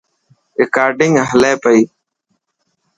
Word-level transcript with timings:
رڪارڊنگ 0.61 1.13
هلي 1.29 1.53
پئي. 1.63 1.79